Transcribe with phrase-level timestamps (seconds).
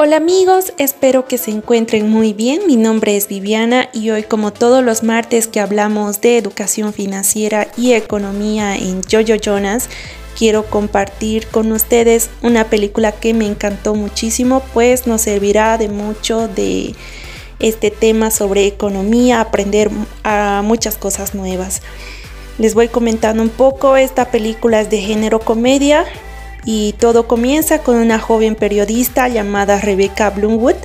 [0.00, 2.60] Hola amigos, espero que se encuentren muy bien.
[2.68, 7.66] Mi nombre es Viviana y hoy como todos los martes que hablamos de educación financiera
[7.76, 9.88] y economía en Jojo Jonas,
[10.38, 16.46] quiero compartir con ustedes una película que me encantó muchísimo, pues nos servirá de mucho
[16.46, 16.94] de
[17.58, 19.90] este tema sobre economía, aprender
[20.22, 21.82] a muchas cosas nuevas.
[22.58, 26.04] Les voy comentando un poco, esta película es de género comedia,
[26.64, 30.76] y todo comienza con una joven periodista llamada Rebecca Bloomwood,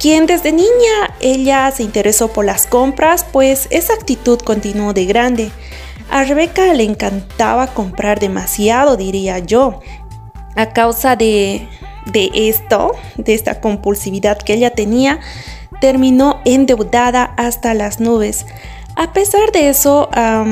[0.00, 5.50] quien desde niña ella se interesó por las compras, pues esa actitud continuó de grande.
[6.10, 9.80] A Rebecca le encantaba comprar demasiado, diría yo.
[10.56, 11.68] A causa de,
[12.14, 15.20] esto, de esta compulsividad que ella tenía,
[15.80, 18.46] terminó endeudada hasta las nubes.
[18.96, 20.44] A pesar de eso, a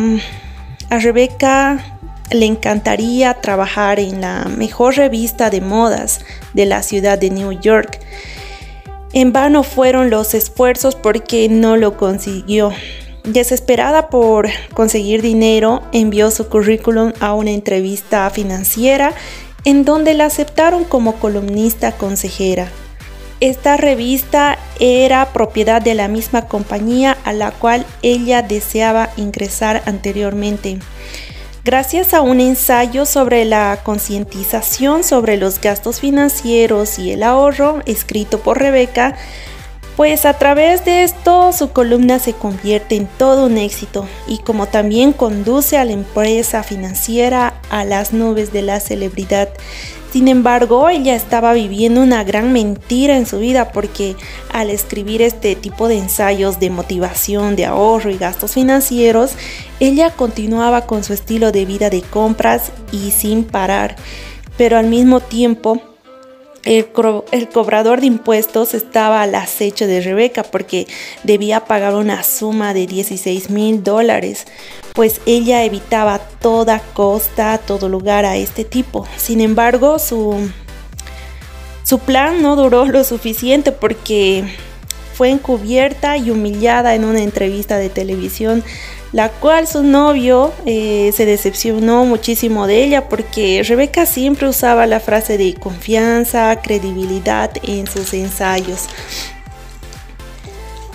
[0.91, 1.96] Rebecca
[2.31, 6.21] le encantaría trabajar en la mejor revista de modas
[6.55, 8.01] de la ciudad de New York.
[9.13, 12.73] En vano fueron los esfuerzos porque no lo consiguió.
[13.25, 19.13] Desesperada por conseguir dinero, envió su currículum a una entrevista financiera
[19.65, 22.69] en donde la aceptaron como columnista consejera.
[23.41, 30.79] Esta revista era propiedad de la misma compañía a la cual ella deseaba ingresar anteriormente.
[31.67, 38.39] Gracias a un ensayo sobre la concientización sobre los gastos financieros y el ahorro, escrito
[38.39, 39.17] por Rebeca,
[39.97, 44.69] pues a través de esto su columna se convierte en todo un éxito y como
[44.69, 49.49] también conduce a la empresa financiera a las nubes de la celebridad.
[50.17, 54.17] Sin embargo, ella estaba viviendo una gran mentira en su vida porque
[54.51, 59.33] al escribir este tipo de ensayos de motivación, de ahorro y gastos financieros,
[59.79, 63.97] ella continuaba con su estilo de vida de compras y sin parar.
[64.57, 65.83] Pero al mismo tiempo,
[66.67, 70.87] el, cobrador de impuestos estaba al acecho de Rebeca porque
[71.23, 74.47] debía pagar una suma de 16 mil dólares,
[74.93, 79.07] pues ella evitaba a toda costa, a todo lugar a este tipo.
[79.17, 80.51] Sin embargo, su,
[81.85, 84.45] su plan no duró lo suficiente porque
[85.15, 88.65] fue encubierta y humillada en una entrevista de televisión
[89.13, 95.01] la cual su novio eh, se decepcionó muchísimo de ella porque Rebeca siempre usaba la
[95.01, 98.87] frase de confianza, credibilidad en sus ensayos.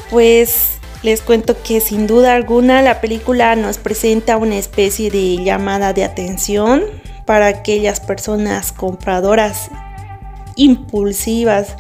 [0.10, 0.72] Pues
[1.04, 6.04] les cuento que sin duda alguna la película nos presenta una especie de llamada de
[6.04, 6.84] atención
[7.26, 9.72] para aquellas personas compradoras
[10.56, 11.76] impulsivas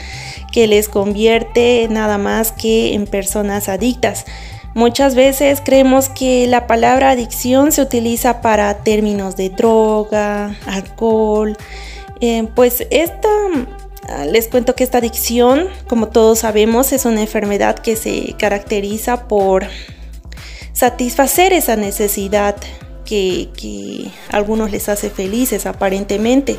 [0.51, 4.25] que les convierte nada más que en personas adictas.
[4.73, 11.57] Muchas veces creemos que la palabra adicción se utiliza para términos de droga, alcohol.
[12.21, 13.27] Eh, pues esta,
[14.07, 19.27] ah, les cuento que esta adicción, como todos sabemos, es una enfermedad que se caracteriza
[19.27, 19.67] por
[20.71, 22.55] satisfacer esa necesidad
[23.03, 26.57] que, que a algunos les hace felices aparentemente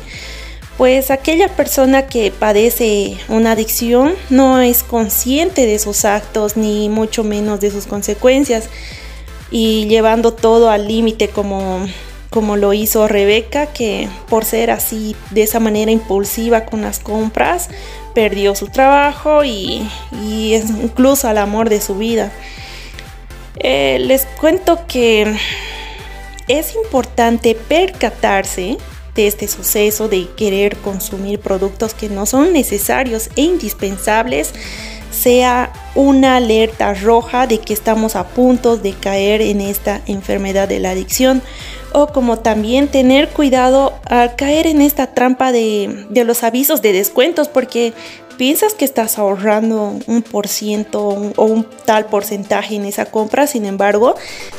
[0.77, 7.23] pues aquella persona que padece una adicción no es consciente de sus actos ni mucho
[7.23, 8.69] menos de sus consecuencias
[9.51, 11.85] y llevando todo al límite como,
[12.31, 17.69] como lo hizo Rebeca que por ser así de esa manera impulsiva con las compras
[18.15, 22.31] perdió su trabajo y, incluso al amor de su vida.
[23.59, 25.35] Eh, les cuento que
[26.47, 28.77] es importante percatarse
[29.15, 34.53] de este suceso de querer consumir productos que no son necesarios e indispensables
[35.11, 40.79] sea una alerta roja de que estamos a punto de caer en esta enfermedad de
[40.79, 41.41] la adicción
[41.91, 46.93] o como también tener cuidado al caer en esta trampa de, de los avisos de
[46.93, 47.93] descuentos porque
[48.37, 53.65] piensas que estás ahorrando un por ciento o un tal porcentaje en esa compra, sin
[53.65, 54.15] embargo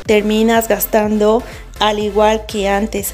[0.07, 1.43] terminas gastando
[1.81, 3.13] al igual que antes.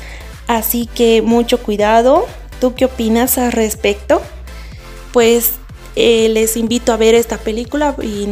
[0.50, 2.26] Así que mucho cuidado.
[2.60, 4.20] ¿Tú qué opinas al respecto?
[5.12, 5.52] Pues
[5.94, 8.26] eh, les invito a ver esta película y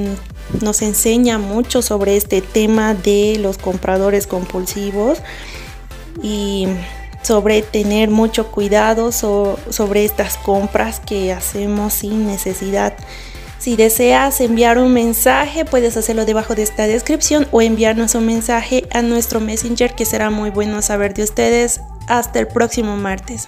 [0.60, 5.18] nos enseña mucho sobre este tema de los compradores compulsivos
[6.20, 6.66] y
[7.22, 12.94] sobre tener mucho cuidado sobre estas compras que hacemos sin necesidad.
[13.60, 18.88] Si deseas enviar un mensaje, puedes hacerlo debajo de esta descripción o enviarnos un mensaje
[18.92, 21.80] a nuestro Messenger que será muy bueno saber de ustedes.
[22.08, 23.46] Hasta el próximo martes.